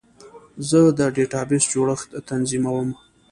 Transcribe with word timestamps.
زه 0.69 0.79
د 0.97 0.99
ډیټابیس 1.15 1.63
جوړښت 1.73 2.09
تنظیموم. 2.29 2.89